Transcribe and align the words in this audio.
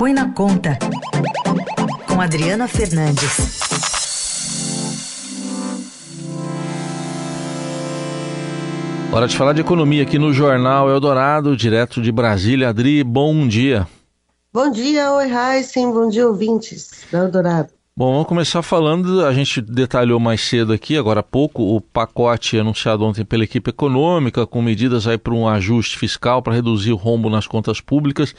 Põe 0.00 0.14
na 0.14 0.32
Conta, 0.32 0.78
com 2.08 2.22
Adriana 2.22 2.66
Fernandes. 2.66 3.60
Hora 9.12 9.28
de 9.28 9.36
falar 9.36 9.52
de 9.52 9.60
economia 9.60 10.02
aqui 10.02 10.18
no 10.18 10.32
Jornal 10.32 10.88
Eldorado, 10.88 11.54
direto 11.54 12.00
de 12.00 12.10
Brasília. 12.10 12.70
Adri, 12.70 13.04
bom 13.04 13.46
dia. 13.46 13.86
Bom 14.50 14.70
dia, 14.70 15.12
oi 15.12 15.30
Heisen, 15.30 15.92
bom 15.92 16.08
dia 16.08 16.26
ouvintes 16.26 17.04
da 17.12 17.18
Eldorado. 17.18 17.68
Bom, 17.94 18.12
vamos 18.12 18.26
começar 18.26 18.62
falando, 18.62 19.26
a 19.26 19.34
gente 19.34 19.60
detalhou 19.60 20.18
mais 20.18 20.40
cedo 20.40 20.72
aqui, 20.72 20.96
agora 20.96 21.20
há 21.20 21.22
pouco, 21.22 21.76
o 21.76 21.78
pacote 21.78 22.58
anunciado 22.58 23.04
ontem 23.04 23.26
pela 23.26 23.44
equipe 23.44 23.68
econômica, 23.68 24.46
com 24.46 24.62
medidas 24.62 25.06
aí 25.06 25.18
para 25.18 25.34
um 25.34 25.46
ajuste 25.46 25.98
fiscal 25.98 26.40
para 26.40 26.54
reduzir 26.54 26.90
o 26.90 26.96
rombo 26.96 27.28
nas 27.28 27.46
contas 27.46 27.82
públicas. 27.82 28.34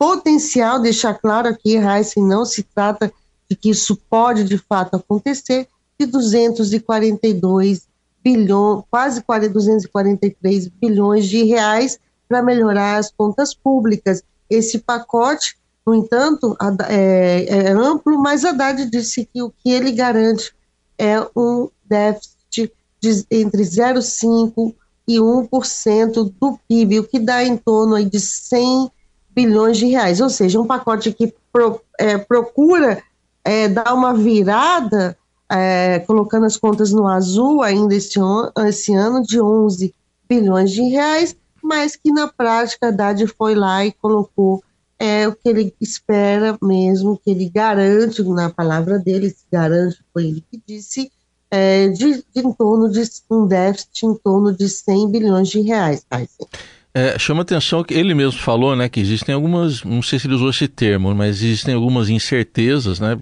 potencial, 0.00 0.80
deixar 0.80 1.12
claro 1.12 1.48
aqui, 1.48 1.76
Heisen, 1.76 2.24
não 2.24 2.46
se 2.46 2.62
trata 2.62 3.12
de 3.50 3.54
que 3.54 3.68
isso 3.68 3.94
pode 4.08 4.44
de 4.44 4.56
fato 4.56 4.96
acontecer, 4.96 5.68
de 5.98 6.06
242 6.06 7.86
bilhões, 8.24 8.82
quase 8.90 9.50
243 9.50 10.68
bilhões 10.68 11.26
de 11.26 11.44
reais 11.44 12.00
para 12.26 12.42
melhorar 12.42 12.96
as 12.96 13.10
contas 13.10 13.52
públicas. 13.52 14.22
Esse 14.48 14.78
pacote, 14.78 15.58
no 15.86 15.94
entanto, 15.94 16.56
é, 16.88 17.44
é 17.44 17.70
amplo, 17.72 18.18
mas 18.22 18.42
Haddad 18.42 18.88
disse 18.88 19.28
que 19.30 19.42
o 19.42 19.50
que 19.50 19.70
ele 19.70 19.92
garante 19.92 20.54
é 20.96 21.20
um 21.36 21.68
déficit 21.84 22.72
de 22.98 23.26
entre 23.30 23.64
0,5% 23.64 24.74
e 25.06 25.18
1% 25.18 26.32
do 26.40 26.58
PIB, 26.66 27.00
o 27.00 27.04
que 27.04 27.18
dá 27.18 27.44
em 27.44 27.58
torno 27.58 27.96
aí 27.96 28.06
de 28.06 28.18
100 28.18 28.90
bilhões 29.34 29.78
de 29.78 29.86
reais. 29.86 30.20
Ou 30.20 30.28
seja, 30.28 30.60
um 30.60 30.66
pacote 30.66 31.12
que 31.12 31.34
pro, 31.52 31.80
é, 31.98 32.18
procura 32.18 33.02
é, 33.44 33.68
dar 33.68 33.94
uma 33.94 34.14
virada, 34.14 35.16
é, 35.50 35.98
colocando 36.00 36.46
as 36.46 36.56
contas 36.56 36.92
no 36.92 37.06
azul 37.06 37.62
ainda 37.62 37.94
esse, 37.94 38.18
esse 38.66 38.94
ano, 38.94 39.22
de 39.22 39.40
11 39.40 39.94
bilhões 40.28 40.70
de 40.70 40.82
reais, 40.82 41.36
mas 41.62 41.96
que 41.96 42.12
na 42.12 42.28
prática 42.28 42.86
a 42.86 42.88
Haddad 42.88 43.26
foi 43.26 43.54
lá 43.54 43.84
e 43.84 43.92
colocou 43.92 44.62
é, 44.98 45.26
o 45.26 45.34
que 45.34 45.48
ele 45.48 45.74
espera 45.80 46.58
mesmo, 46.62 47.18
que 47.18 47.30
ele 47.30 47.48
garante, 47.48 48.22
na 48.22 48.50
palavra 48.50 48.98
dele, 48.98 49.34
garante, 49.50 49.98
foi 50.12 50.26
ele 50.26 50.44
que 50.50 50.62
disse, 50.66 51.10
é, 51.50 51.88
de, 51.88 52.16
de, 52.16 52.24
em 52.36 52.52
torno 52.52 52.88
de 52.88 53.02
um 53.30 53.46
déficit 53.46 54.06
em 54.06 54.14
torno 54.14 54.52
de 54.52 54.68
100 54.68 55.10
bilhões 55.10 55.48
de 55.48 55.60
reais. 55.62 56.04
Tá? 56.08 56.20
É, 56.92 57.18
chama 57.18 57.42
atenção 57.42 57.84
que 57.84 57.94
ele 57.94 58.14
mesmo 58.14 58.40
falou, 58.40 58.74
né, 58.74 58.88
que 58.88 58.98
existem 58.98 59.34
algumas, 59.34 59.84
não 59.84 60.02
sei 60.02 60.18
se 60.18 60.26
ele 60.26 60.34
usou 60.34 60.50
esse 60.50 60.66
termo, 60.66 61.14
mas 61.14 61.36
existem 61.36 61.74
algumas 61.74 62.08
incertezas, 62.08 62.98
né, 62.98 63.16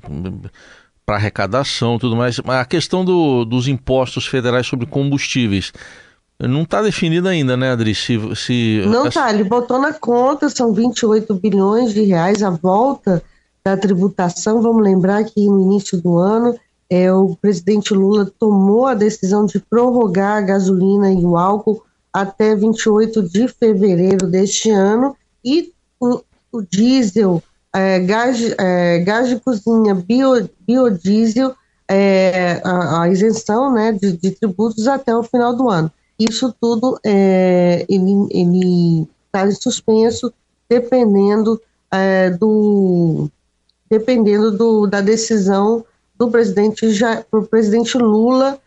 para 1.05 1.17
arrecadação 1.17 1.97
e 1.97 1.99
tudo 1.99 2.17
mais. 2.17 2.39
Mas 2.45 2.61
a 2.61 2.65
questão 2.65 3.05
do, 3.05 3.45
dos 3.45 3.69
impostos 3.69 4.27
federais 4.27 4.67
sobre 4.67 4.87
combustíveis 4.87 5.73
não 6.41 6.63
está 6.63 6.81
definida 6.81 7.31
ainda, 7.31 7.57
né, 7.57 7.71
Adri? 7.71 7.95
Se, 7.95 8.19
se... 8.37 8.83
Não 8.87 9.07
está, 9.07 9.33
ele 9.33 9.45
botou 9.45 9.81
na 9.81 9.93
conta, 9.93 10.49
são 10.49 10.73
28 10.73 11.35
bilhões 11.35 11.93
de 11.93 12.03
reais 12.03 12.43
a 12.43 12.51
volta 12.51 13.23
da 13.65 13.77
tributação. 13.77 14.63
Vamos 14.63 14.83
lembrar 14.83 15.25
que 15.25 15.47
no 15.47 15.61
início 15.61 16.01
do 16.01 16.17
ano 16.17 16.59
é, 16.89 17.13
o 17.13 17.37
presidente 17.37 17.93
Lula 17.93 18.31
tomou 18.39 18.87
a 18.87 18.95
decisão 18.95 19.45
de 19.45 19.59
prorrogar 19.59 20.39
a 20.39 20.41
gasolina 20.41 21.13
e 21.13 21.25
o 21.25 21.37
álcool 21.37 21.83
até 22.13 22.55
28 22.55 23.23
de 23.29 23.49
fevereiro 23.49 24.27
deste 24.27 24.71
ano 24.71 25.17
e 25.45 25.73
o, 26.01 26.21
o 26.53 26.63
diesel, 26.63 27.43
é, 27.75 28.01
gás, 28.01 28.55
é, 28.59 28.99
gás 29.01 29.29
de 29.29 29.41
cozinha, 29.41 29.95
bio, 29.95 30.49
biodiesel, 30.67 31.55
é, 31.89 32.61
a, 32.65 33.03
a, 33.03 33.09
isenção 33.09 33.73
né, 33.73 33.93
de, 33.93 34.13
de, 34.17 34.31
tributos 34.33 34.87
até 34.87 35.15
o 35.17 35.23
final 35.23 35.55
do 35.55 35.69
ano. 35.71 35.91
Isso 36.19 36.55
tudo 36.61 36.99
é, 37.05 37.87
ele 37.89 39.09
está 39.27 39.47
em 39.47 39.53
suspenso 39.53 40.33
dependendo 40.69 41.61
é, 41.91 42.31
do 42.31 43.31
dependendo 43.89 44.51
do, 44.51 44.87
da 44.87 45.01
decisão 45.01 45.83
do 46.19 46.31
presidente, 46.31 46.87
do 47.33 47.43
presidente 47.45 47.97
Lula 47.97 48.61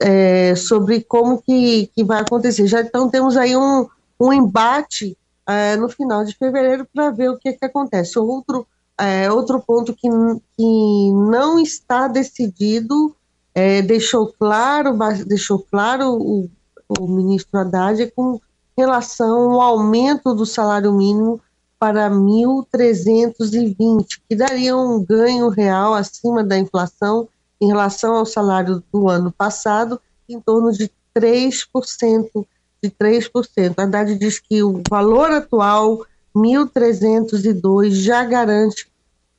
é, 0.00 0.54
sobre 0.54 1.02
como 1.02 1.40
que, 1.40 1.90
que 1.94 2.04
vai 2.04 2.20
acontecer. 2.20 2.66
Já 2.66 2.80
então 2.80 3.08
temos 3.08 3.36
aí 3.36 3.56
um, 3.56 3.86
um 4.20 4.32
embate 4.32 5.16
é, 5.46 5.76
no 5.76 5.88
final 5.88 6.24
de 6.24 6.36
fevereiro 6.36 6.86
para 6.92 7.10
ver 7.10 7.30
o 7.30 7.38
que, 7.38 7.52
que 7.52 7.64
acontece. 7.64 8.18
Outro, 8.18 8.66
é, 8.98 9.30
outro 9.30 9.60
ponto 9.60 9.94
que, 9.94 10.08
que 10.56 11.12
não 11.12 11.58
está 11.58 12.08
decidido, 12.08 13.14
é, 13.54 13.82
deixou 13.82 14.32
claro, 14.38 14.96
deixou 15.26 15.64
claro 15.70 16.14
o, 16.14 16.50
o 16.88 17.06
ministro 17.06 17.58
Haddad 17.58 18.02
é 18.02 18.10
com 18.10 18.40
relação 18.76 19.52
ao 19.52 19.60
aumento 19.60 20.34
do 20.34 20.44
salário 20.44 20.92
mínimo 20.92 21.40
para 21.78 22.10
1.320, 22.10 24.20
que 24.28 24.34
daria 24.34 24.76
um 24.76 25.04
ganho 25.04 25.48
real 25.48 25.94
acima 25.94 26.42
da 26.42 26.58
inflação 26.58 27.28
em 27.60 27.66
relação 27.68 28.14
ao 28.14 28.26
salário 28.26 28.82
do 28.92 29.08
ano 29.08 29.32
passado, 29.32 30.00
em 30.28 30.40
torno 30.40 30.72
de 30.72 30.90
3%. 31.16 32.46
De 32.82 32.90
3%. 32.90 33.74
A 33.76 33.82
Haddad 33.82 34.14
diz 34.16 34.38
que 34.38 34.62
o 34.62 34.82
valor 34.88 35.30
atual, 35.30 36.04
1.302, 36.36 37.90
já 37.90 38.24
garante 38.24 38.86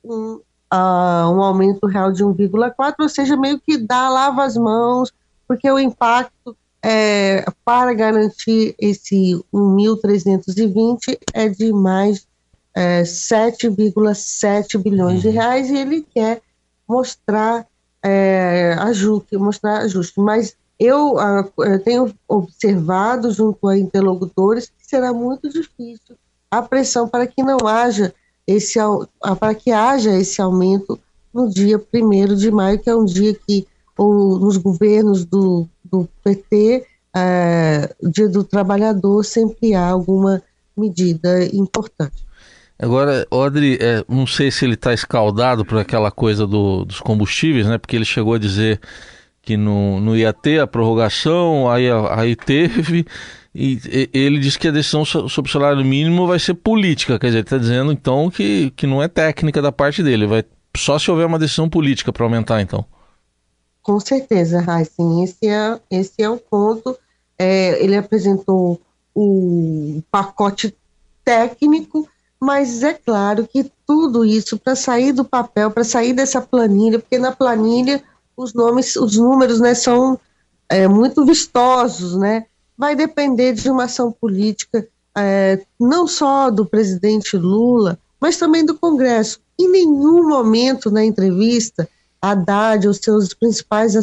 um, 0.02 0.40
uh, 0.72 1.30
um 1.30 1.42
aumento 1.42 1.86
real 1.86 2.10
de 2.12 2.24
1,4%, 2.24 2.94
ou 3.00 3.08
seja, 3.08 3.36
meio 3.36 3.60
que 3.60 3.76
dá, 3.78 4.08
lava 4.08 4.44
as 4.44 4.56
mãos, 4.56 5.12
porque 5.46 5.70
o 5.70 5.78
impacto 5.78 6.56
é, 6.82 7.44
para 7.64 7.92
garantir 7.94 8.74
esse 8.78 9.40
1.320 9.52 11.18
é 11.32 11.48
de 11.48 11.72
mais 11.72 12.26
é, 12.74 13.02
7,7 13.02 14.78
bilhões 14.78 15.20
de 15.22 15.28
uhum. 15.28 15.34
reais 15.34 15.70
e 15.70 15.76
ele 15.76 16.06
quer 16.14 16.42
mostrar 16.88 17.66
é, 18.06 18.76
ajuste, 18.78 19.36
mostrar 19.36 19.78
ajuste. 19.78 20.20
Mas 20.20 20.56
eu, 20.78 21.16
eu 21.58 21.82
tenho 21.82 22.14
observado 22.28 23.32
junto 23.32 23.66
a 23.66 23.76
interlocutores 23.76 24.66
que 24.66 24.86
será 24.86 25.12
muito 25.12 25.48
difícil 25.48 26.14
a 26.48 26.62
pressão 26.62 27.08
para 27.08 27.26
que 27.26 27.42
não 27.42 27.66
haja 27.66 28.14
esse, 28.46 28.78
para 29.40 29.54
que 29.54 29.72
haja 29.72 30.12
esse 30.12 30.40
aumento 30.40 30.98
no 31.34 31.50
dia 31.50 31.82
1 31.92 32.34
de 32.36 32.50
maio, 32.50 32.78
que 32.78 32.88
é 32.88 32.94
um 32.94 33.04
dia 33.04 33.34
que 33.34 33.66
ou, 33.98 34.38
nos 34.38 34.56
governos 34.56 35.24
do, 35.24 35.66
do 35.84 36.08
PT, 36.22 36.86
é, 37.14 37.94
dia 38.02 38.28
do 38.28 38.44
trabalhador, 38.44 39.24
sempre 39.24 39.74
há 39.74 39.88
alguma 39.88 40.42
medida 40.76 41.44
importante. 41.46 42.25
Agora, 42.78 43.26
Audrey, 43.30 43.78
é, 43.80 44.04
não 44.08 44.26
sei 44.26 44.50
se 44.50 44.64
ele 44.64 44.74
está 44.74 44.92
escaldado 44.92 45.64
por 45.64 45.78
aquela 45.78 46.10
coisa 46.10 46.46
do, 46.46 46.84
dos 46.84 47.00
combustíveis, 47.00 47.66
né? 47.66 47.78
Porque 47.78 47.96
ele 47.96 48.04
chegou 48.04 48.34
a 48.34 48.38
dizer 48.38 48.80
que 49.40 49.56
não, 49.56 50.00
não 50.00 50.16
ia 50.16 50.32
ter 50.32 50.60
a 50.60 50.66
prorrogação, 50.66 51.70
aí, 51.70 51.86
aí 52.10 52.34
teve, 52.34 53.06
e, 53.54 53.80
e 53.84 54.10
ele 54.12 54.40
disse 54.40 54.58
que 54.58 54.66
a 54.66 54.72
decisão 54.72 55.04
sobre 55.04 55.48
o 55.48 55.52
salário 55.52 55.84
mínimo 55.84 56.26
vai 56.26 56.38
ser 56.38 56.54
política, 56.54 57.18
quer 57.18 57.28
dizer, 57.28 57.38
ele 57.38 57.46
está 57.46 57.56
dizendo 57.56 57.92
então 57.92 58.28
que, 58.28 58.72
que 58.72 58.88
não 58.88 59.00
é 59.00 59.06
técnica 59.06 59.62
da 59.62 59.70
parte 59.70 60.02
dele, 60.02 60.26
vai 60.26 60.44
só 60.76 60.98
se 60.98 61.10
houver 61.10 61.26
uma 61.26 61.38
decisão 61.38 61.68
política 61.70 62.12
para 62.12 62.24
aumentar 62.24 62.60
então. 62.60 62.84
Com 63.82 64.00
certeza, 64.00 64.60
Raíssen, 64.60 65.22
esse 65.22 65.46
é, 65.46 65.80
esse 65.90 66.20
é 66.20 66.28
o 66.28 66.36
ponto. 66.36 66.98
É, 67.38 67.82
ele 67.82 67.96
apresentou 67.96 68.80
o 69.14 70.02
pacote 70.10 70.74
técnico, 71.24 72.08
mas 72.40 72.82
é 72.82 72.92
claro 72.92 73.46
que 73.46 73.70
tudo 73.86 74.24
isso 74.24 74.58
para 74.58 74.76
sair 74.76 75.12
do 75.12 75.24
papel, 75.24 75.70
para 75.70 75.84
sair 75.84 76.12
dessa 76.12 76.40
planilha, 76.40 76.98
porque 76.98 77.18
na 77.18 77.32
planilha 77.32 78.02
os 78.36 78.52
nomes, 78.52 78.96
os 78.96 79.16
números, 79.16 79.60
né, 79.60 79.74
são 79.74 80.18
é, 80.68 80.86
muito 80.86 81.24
vistosos, 81.24 82.16
né? 82.16 82.46
Vai 82.76 82.94
depender 82.94 83.54
de 83.54 83.70
uma 83.70 83.84
ação 83.84 84.12
política, 84.12 84.86
é, 85.16 85.64
não 85.80 86.06
só 86.06 86.50
do 86.50 86.66
presidente 86.66 87.36
Lula, 87.36 87.98
mas 88.20 88.36
também 88.36 88.64
do 88.64 88.74
Congresso. 88.74 89.40
Em 89.58 89.70
nenhum 89.70 90.28
momento 90.28 90.90
na 90.90 91.02
entrevista, 91.02 91.88
Haddad, 92.20 92.86
os 92.88 92.98
seus 92.98 93.32
principais 93.32 93.94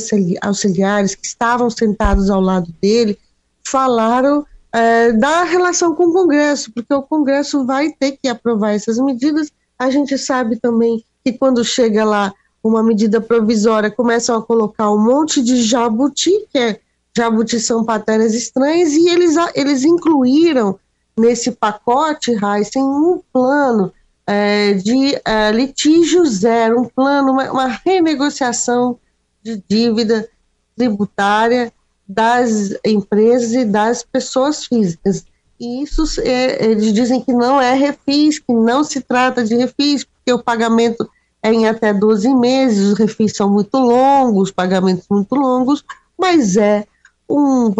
auxiliares 0.41 1.13
que 1.13 1.25
estavam 1.25 1.69
sentados 1.69 2.29
ao 2.29 2.41
lado 2.41 2.73
dele, 2.81 3.19
falaram 3.63 4.45
é, 4.73 5.11
da 5.11 5.43
relação 5.43 5.93
com 5.93 6.05
o 6.05 6.13
Congresso, 6.13 6.71
porque 6.73 6.93
o 6.93 7.03
Congresso 7.03 7.63
vai 7.63 7.91
ter 7.91 8.17
que 8.21 8.27
aprovar 8.27 8.71
essas 8.71 8.97
medidas. 8.97 9.51
A 9.77 9.89
gente 9.91 10.17
sabe 10.17 10.59
também 10.59 11.05
que 11.23 11.33
quando 11.33 11.63
chega 11.63 12.03
lá 12.03 12.33
uma 12.63 12.81
medida 12.81 13.21
provisória, 13.21 13.91
começam 13.91 14.35
a 14.37 14.41
colocar 14.41 14.89
um 14.91 14.97
monte 14.97 15.43
de 15.43 15.61
jabuti, 15.61 16.31
que 16.49 16.57
é 16.57 16.79
jabuti 17.15 17.59
são 17.59 17.85
pateras 17.85 18.33
estranhas, 18.33 18.93
e 18.93 19.07
eles, 19.09 19.35
eles 19.53 19.83
incluíram 19.83 20.79
nesse 21.15 21.51
pacote, 21.51 22.31
Heisen, 22.31 22.83
um 22.83 23.21
plano 23.31 23.93
é, 24.25 24.73
de 24.73 25.19
é, 25.23 25.51
litígio 25.51 26.25
zero, 26.25 26.81
um 26.81 26.85
plano, 26.85 27.33
uma, 27.33 27.51
uma 27.51 27.67
renegociação 27.67 28.97
de 29.43 29.61
dívida 29.67 30.27
tributária 30.75 31.71
das 32.13 32.73
empresas 32.85 33.53
e 33.53 33.65
das 33.65 34.03
pessoas 34.03 34.65
físicas. 34.65 35.25
E 35.59 35.83
isso 35.83 36.03
é, 36.21 36.65
eles 36.65 36.93
dizem 36.93 37.21
que 37.21 37.33
não 37.33 37.59
é 37.59 37.73
refis, 37.73 38.39
que 38.39 38.51
não 38.53 38.83
se 38.83 39.01
trata 39.01 39.43
de 39.43 39.55
refis, 39.55 40.03
porque 40.03 40.33
o 40.33 40.43
pagamento 40.43 41.09
é 41.41 41.53
em 41.53 41.67
até 41.67 41.93
12 41.93 42.33
meses, 42.35 42.91
os 42.91 42.97
refis 42.97 43.35
são 43.35 43.49
muito 43.49 43.77
longos, 43.77 44.51
pagamentos 44.51 45.05
muito 45.09 45.35
longos, 45.35 45.83
mas 46.17 46.55
é 46.55 46.85
um, 47.29 47.73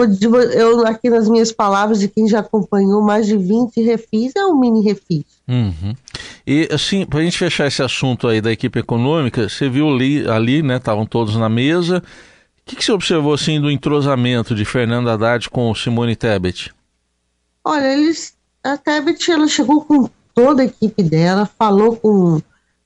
eu 0.54 0.86
aqui 0.88 1.10
nas 1.10 1.30
minhas 1.30 1.52
palavras 1.52 2.00
de 2.00 2.08
quem 2.08 2.28
já 2.28 2.40
acompanhou 2.40 3.02
mais 3.02 3.28
de 3.28 3.38
20 3.38 3.82
refis, 3.82 4.34
é 4.36 4.46
um 4.46 4.60
mini 4.60 4.82
refis. 4.84 5.24
Uhum. 5.48 5.94
E 6.46 6.68
assim, 6.72 7.06
para 7.06 7.20
a 7.20 7.24
gente 7.24 7.38
fechar 7.38 7.68
esse 7.68 7.82
assunto 7.82 8.28
aí 8.28 8.42
da 8.42 8.52
equipe 8.52 8.80
econômica, 8.80 9.48
você 9.48 9.70
viu 9.70 9.90
ali, 9.90 10.28
ali 10.28 10.64
né, 10.64 10.78
estavam 10.78 11.06
todos 11.06 11.36
na 11.36 11.50
mesa, 11.50 12.02
o 12.66 12.70
que, 12.70 12.76
que 12.78 12.86
você 12.86 12.92
observou 12.92 13.34
assim 13.34 13.60
do 13.60 13.70
entrosamento 13.70 14.56
de 14.56 14.64
Fernando 14.64 15.10
Haddad 15.10 15.50
com 15.50 15.74
Simone 15.76 16.16
Tebet? 16.16 16.74
Olha, 17.64 17.94
eles, 17.94 18.36
a 18.64 18.78
Tebet 18.78 19.32
ela 19.32 19.48
chegou 19.48 19.84
com 19.84 20.10
toda 20.34 20.62
a 20.62 20.66
equipe 20.66 21.04
dela, 21.04 21.46
falou 21.46 21.96
com 21.96 22.42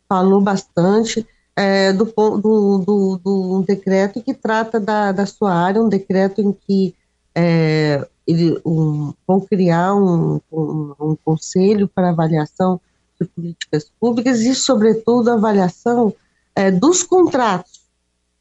falou 0.09 0.41
bastante 0.41 1.27
é, 1.55 1.91
do, 1.91 2.05
do, 2.05 2.77
do, 2.77 3.21
do, 3.23 3.63
decreto 3.67 4.21
que 4.21 4.33
trata 4.33 4.79
da, 4.79 5.11
da 5.11 5.25
sua 5.25 5.53
área, 5.53 5.81
um 5.81 5.89
decreto 5.89 6.41
em 6.41 6.53
que 6.53 6.95
é, 7.35 8.07
ele, 8.25 8.59
um, 8.65 9.13
vão 9.27 9.39
criar 9.41 9.95
um, 9.95 10.39
um, 10.51 10.93
um, 10.99 11.17
conselho 11.25 11.87
para 11.87 12.09
avaliação 12.09 12.79
de 13.19 13.27
políticas 13.27 13.91
públicas 13.99 14.41
e, 14.41 14.53
sobretudo, 14.53 15.31
avaliação 15.31 16.13
é, 16.55 16.69
dos 16.71 17.03
contratos. 17.03 17.76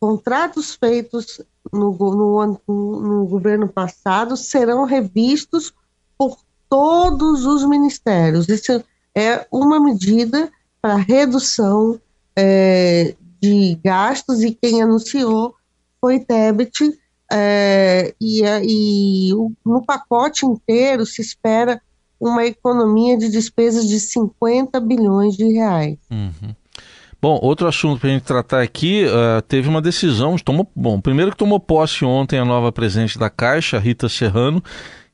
Contratos 0.06 0.76
feitos 0.76 1.40
no, 1.72 1.90
no, 1.90 2.60
no 2.68 3.26
governo 3.26 3.66
passado 3.66 4.36
serão 4.36 4.84
revistos 4.84 5.74
por 6.16 6.38
todos 6.68 7.44
os 7.44 7.68
ministérios. 7.68 8.48
Isso 8.48 8.84
é 9.16 9.44
uma 9.50 9.80
medida 9.80 10.48
para 10.80 10.94
redução 10.94 12.00
é, 12.36 13.16
de 13.40 13.76
gastos 13.82 14.44
e 14.44 14.54
quem 14.54 14.80
anunciou 14.80 15.56
foi 16.00 16.20
Tebet 16.20 16.96
é, 17.32 18.14
e, 18.20 18.42
e 18.62 19.34
no 19.64 19.84
pacote 19.84 20.46
inteiro 20.46 21.04
se 21.04 21.20
espera 21.20 21.82
uma 22.20 22.46
economia 22.46 23.18
de 23.18 23.28
despesas 23.28 23.88
de 23.88 23.98
50 23.98 24.78
bilhões 24.78 25.36
de 25.36 25.52
reais. 25.52 25.98
Uhum. 26.08 26.54
Bom, 27.26 27.40
outro 27.43 27.67
assunto 27.67 27.99
para 27.99 28.08
a 28.08 28.12
gente 28.12 28.23
tratar 28.23 28.62
aqui, 28.62 29.05
uh, 29.05 29.43
teve 29.43 29.69
uma 29.69 29.82
decisão, 29.82 30.37
tomou, 30.37 30.70
bom, 30.76 31.00
primeiro 31.00 31.32
que 31.32 31.37
tomou 31.37 31.58
posse 31.58 32.05
ontem 32.05 32.38
a 32.38 32.44
nova 32.44 32.70
presidente 32.70 33.19
da 33.19 33.28
Caixa, 33.28 33.81
Rita 33.81 34.08
Serrano, 34.08 34.62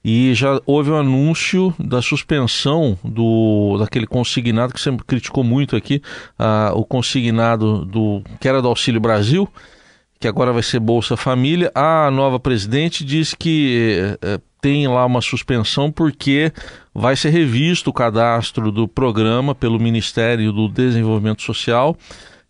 e 0.05 0.35
já 0.35 0.61
houve 0.67 0.91
o 0.91 0.93
um 0.93 0.99
anúncio 0.99 1.75
da 1.79 2.03
suspensão 2.03 2.99
do 3.03 3.79
daquele 3.79 4.07
consignado 4.07 4.75
que 4.75 4.81
você 4.83 4.95
criticou 5.07 5.43
muito 5.43 5.75
aqui, 5.75 6.03
uh, 6.39 6.79
o 6.79 6.85
consignado 6.85 7.83
do 7.87 8.23
que 8.39 8.47
era 8.47 8.61
do 8.61 8.69
Auxílio 8.69 9.01
Brasil, 9.01 9.49
que 10.23 10.29
agora 10.29 10.53
vai 10.53 10.63
ser 10.63 10.79
Bolsa 10.79 11.17
Família. 11.17 11.73
A 11.75 12.09
nova 12.11 12.39
presidente 12.39 13.05
diz 13.05 13.35
que 13.35 14.17
uh, 14.23 14.41
tem 14.61 14.87
lá 14.87 15.05
uma 15.05 15.21
suspensão 15.21 15.91
porque 15.91 16.53
vai 16.95 17.17
ser 17.17 17.31
revisto 17.31 17.91
o 17.91 17.93
cadastro 17.93 18.71
do 18.71 18.87
programa 18.87 19.53
pelo 19.53 19.81
Ministério 19.81 20.53
do 20.53 20.69
Desenvolvimento 20.69 21.43
Social 21.43 21.97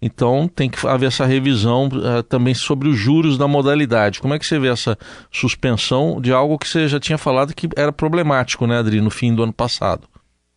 então 0.05 0.49
tem 0.49 0.69
que 0.69 0.85
haver 0.85 1.07
essa 1.07 1.25
revisão 1.25 1.87
uh, 1.87 2.25
também 2.25 2.55
sobre 2.55 2.89
os 2.89 2.97
juros 2.97 3.39
da 3.39 3.47
modalidade. 3.47 4.21
Como 4.21 4.35
é 4.35 4.39
que 4.39 4.45
você 4.45 4.59
vê 4.59 4.67
essa 4.67 4.99
suspensão 5.31 6.21
de 6.21 6.33
algo 6.33 6.59
que 6.59 6.67
você 6.69 6.89
já 6.89 6.99
tinha 6.99 7.17
falado 7.17 7.55
que 7.55 7.69
era 7.77 7.93
problemático, 7.93 8.67
né, 8.67 8.79
Adri, 8.79 9.01
no 9.01 9.11
fim 9.11 9.33
do 9.33 9.45
ano 9.45 9.53
passado? 9.53 10.09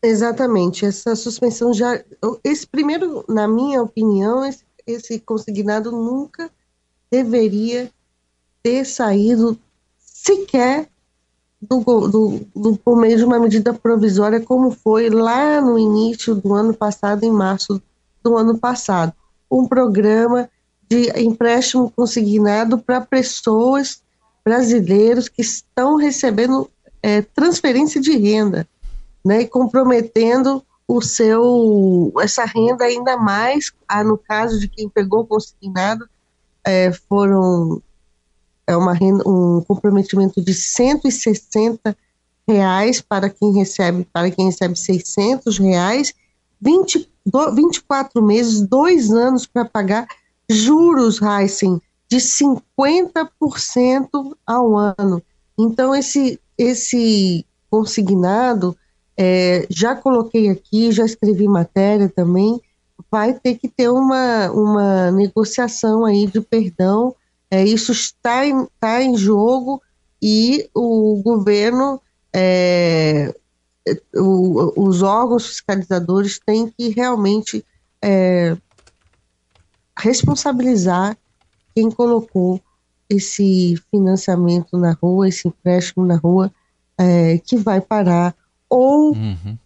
Exatamente. 0.04 0.84
Essa 0.84 1.16
suspensão 1.16 1.72
já. 1.76 2.04
Esse 2.44 2.66
primeiro, 2.66 3.24
na 3.30 3.48
minha 3.48 3.84
opinião, 3.84 4.44
esse, 4.44 4.64
esse 4.88 5.20
consignado 5.20 5.92
nunca 5.92 6.50
deveria 7.12 7.92
ter 8.64 8.86
saído 8.86 9.58
sequer 10.00 10.90
do, 11.62 11.80
do, 11.80 12.42
do, 12.56 12.78
por 12.78 12.98
meio 12.98 13.18
de 13.18 13.24
uma 13.24 13.40
medida 13.40 13.74
provisória, 13.74 14.40
como 14.40 14.72
foi 14.72 15.10
lá 15.10 15.62
no 15.62 15.78
início 15.78 16.36
do 16.36 16.54
ano 16.54 16.74
passado, 16.74 17.24
em 17.24 17.32
março 17.32 17.82
do 18.24 18.38
ano 18.38 18.58
passado. 18.58 19.14
Um 19.50 19.68
programa 19.68 20.50
de 20.90 21.10
empréstimo 21.20 21.92
consignado 21.96 22.78
para 22.78 23.02
pessoas 23.02 24.02
brasileiros 24.44 25.28
que 25.28 25.42
estão 25.42 25.96
recebendo 25.96 26.70
é, 27.02 27.22
transferência 27.22 28.00
de 28.00 28.16
renda, 28.18 28.68
né, 29.24 29.42
e 29.42 29.48
comprometendo 29.48 30.64
o 30.88 31.02
seu 31.02 32.14
essa 32.20 32.46
renda 32.46 32.86
ainda 32.86 33.18
mais, 33.18 33.72
ah, 33.88 34.04
no 34.04 34.18
caso 34.18 34.60
de 34.60 34.68
quem 34.68 34.88
pegou 34.88 35.26
consignado, 35.26 36.08
é, 36.66 36.92
foram 36.92 37.82
é 38.68 38.76
uma 38.76 38.98
um 39.26 39.62
comprometimento 39.62 40.42
de 40.42 40.54
160 40.54 41.96
reais 42.48 43.00
para 43.00 43.30
quem 43.30 43.54
recebe 43.54 44.08
para 44.12 44.32
quem 44.32 44.48
recebe 44.48 44.76
600 44.76 45.60
reais 45.60 46.14
20, 46.62 47.10
24 47.54 48.22
meses, 48.24 48.62
dois 48.62 49.12
anos 49.12 49.46
para 49.46 49.66
pagar 49.66 50.08
juros, 50.50 51.22
Heisen, 51.22 51.82
de 52.10 52.18
50% 52.18 54.10
ao 54.46 54.76
ano. 54.78 55.22
Então, 55.58 55.96
esse, 55.96 56.40
esse 56.58 57.46
consignado, 57.70 58.76
é, 59.18 59.66
já 59.70 59.96
coloquei 59.96 60.50
aqui, 60.50 60.92
já 60.92 61.06
escrevi 61.06 61.48
matéria 61.48 62.10
também, 62.10 62.62
vai 63.12 63.34
ter 63.34 63.56
que 63.56 63.68
ter 63.68 63.90
uma, 63.90 64.52
uma 64.52 65.12
negociação 65.12 66.06
aí 66.06 66.28
de 66.28 66.42
perdão. 66.42 67.16
É, 67.50 67.64
isso 67.64 67.92
está 67.92 68.46
em, 68.46 68.64
está 68.64 69.02
em 69.02 69.16
jogo 69.16 69.82
e 70.22 70.70
o 70.74 71.22
governo 71.24 72.02
é, 72.34 73.34
o, 74.16 74.88
os 74.88 75.02
órgãos 75.02 75.48
fiscalizadores 75.48 76.40
têm 76.46 76.68
que 76.68 76.90
realmente 76.90 77.64
é, 78.02 78.58
responsabilizar 79.98 81.18
quem 81.74 81.90
colocou 81.92 82.60
esse 83.10 83.76
financiamento 83.92 84.78
na 84.78 84.94
rua, 84.94 85.28
esse 85.28 85.48
empréstimo 85.48 86.06
na 86.06 86.16
rua, 86.16 86.52
é, 86.98 87.38
que 87.38 87.56
vai 87.56 87.80
parar, 87.80 88.36
ou 88.70 89.14
uhum. 89.14 89.58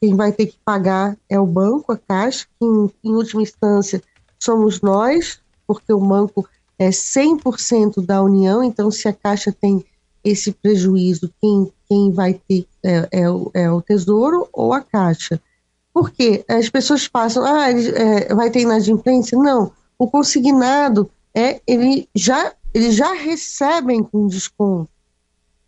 Quem 0.00 0.14
vai 0.14 0.32
ter 0.32 0.46
que 0.46 0.58
pagar 0.64 1.16
é 1.28 1.38
o 1.38 1.46
banco, 1.46 1.92
a 1.92 1.98
Caixa, 1.98 2.46
que 2.58 2.64
em, 2.64 2.90
em 3.04 3.14
última 3.14 3.42
instância 3.42 4.02
somos 4.38 4.80
nós, 4.80 5.40
porque 5.66 5.92
o 5.92 6.00
banco 6.00 6.48
é 6.78 6.90
100% 6.90 8.04
da 8.04 8.22
União, 8.22 8.62
então 8.62 8.90
se 8.90 9.08
a 9.08 9.12
Caixa 9.12 9.52
tem 9.52 9.84
esse 10.22 10.52
prejuízo, 10.52 11.32
quem, 11.40 11.72
quem 11.88 12.12
vai 12.12 12.34
ter 12.34 12.66
é, 12.84 13.08
é, 13.12 13.30
o, 13.30 13.50
é 13.54 13.70
o 13.70 13.80
Tesouro 13.80 14.48
ou 14.52 14.72
a 14.72 14.80
Caixa. 14.80 15.40
Porque 15.94 16.44
as 16.48 16.68
pessoas 16.68 17.08
passam, 17.08 17.44
ah, 17.44 17.70
é, 17.70 18.34
vai 18.34 18.50
ter 18.50 18.60
inadimplência? 18.60 19.38
Não, 19.38 19.72
o 19.98 20.10
consignado 20.10 21.10
é 21.34 21.60
ele 21.66 22.08
já 22.14 22.52
eles 22.76 22.94
já 22.94 23.14
recebem 23.14 24.02
com 24.02 24.26
desconto. 24.26 24.90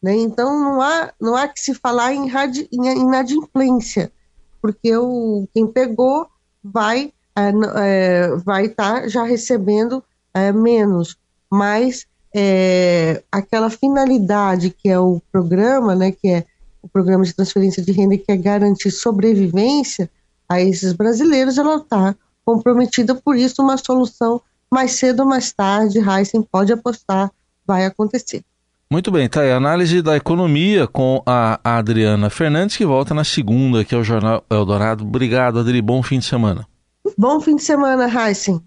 Né? 0.02 0.14
Então 0.16 0.60
não 0.60 0.82
há, 0.82 1.10
não 1.18 1.34
há 1.34 1.48
que 1.48 1.58
se 1.58 1.72
falar 1.72 2.12
em, 2.12 2.28
em 2.70 3.00
inadimplência, 3.00 4.12
porque 4.60 4.96
o, 4.96 5.48
quem 5.52 5.66
pegou 5.66 6.26
vai 6.62 7.12
é, 7.36 7.52
é, 7.76 8.36
vai 8.36 8.66
estar 8.66 9.02
tá 9.02 9.08
já 9.08 9.22
recebendo 9.22 10.02
é, 10.34 10.52
menos, 10.52 11.16
mas 11.50 12.06
é, 12.34 13.22
aquela 13.30 13.70
finalidade 13.70 14.70
que 14.70 14.88
é 14.88 14.98
o 14.98 15.20
programa, 15.32 15.94
né, 15.94 16.12
que 16.12 16.28
é 16.28 16.44
o 16.82 16.88
programa 16.88 17.24
de 17.24 17.34
transferência 17.34 17.82
de 17.82 17.92
renda 17.92 18.18
que 18.18 18.30
é 18.30 18.36
garantir 18.36 18.90
sobrevivência 18.90 20.10
a 20.48 20.60
esses 20.60 20.92
brasileiros, 20.92 21.58
ela 21.58 21.76
está 21.76 22.14
comprometida 22.44 23.14
por 23.14 23.36
isso 23.36 23.62
uma 23.62 23.76
solução 23.76 24.40
mais 24.70 24.92
cedo 24.92 25.20
ou 25.20 25.26
mais 25.26 25.52
tarde, 25.52 25.98
Heisen 25.98 26.42
pode 26.42 26.72
apostar, 26.72 27.30
vai 27.66 27.84
acontecer. 27.84 28.42
Muito 28.90 29.10
bem, 29.10 29.28
tá 29.28 29.42
aí 29.42 29.52
análise 29.52 30.00
da 30.00 30.16
economia 30.16 30.86
com 30.86 31.22
a 31.26 31.60
Adriana 31.62 32.30
Fernandes, 32.30 32.74
que 32.74 32.86
volta 32.86 33.12
na 33.12 33.22
segunda, 33.22 33.84
que 33.84 33.94
é 33.94 33.98
o 33.98 34.02
Jornal 34.02 34.42
Eldorado. 34.48 35.04
Obrigado, 35.04 35.58
Adri, 35.58 35.82
bom 35.82 36.02
fim 36.02 36.18
de 36.18 36.24
semana. 36.24 36.66
Bom 37.18 37.38
fim 37.38 37.56
de 37.56 37.62
semana, 37.62 38.08
Heisen. 38.08 38.62